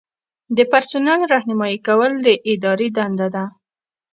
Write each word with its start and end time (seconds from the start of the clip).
د 0.55 0.57
پرسونل 0.71 1.19
رہنمایي 1.33 1.79
کول 1.87 2.11
د 2.25 2.27
ادارې 2.51 2.87
دنده 2.97 3.27
ده. 3.35 3.43